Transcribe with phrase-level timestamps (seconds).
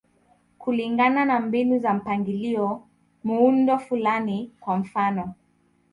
[0.57, 2.83] Kulingana na mbinu za mpangilio,
[3.23, 5.33] muundo fulani, kwa mfano.